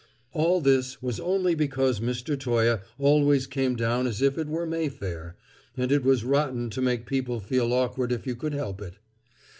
[0.31, 2.35] All this was only because Mr.
[2.35, 5.35] Toye always came down as if it were Mayfair,
[5.77, 8.95] and it was rotten to make people feel awkward if you could help it.